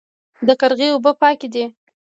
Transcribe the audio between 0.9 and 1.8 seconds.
اوبه پاکې دي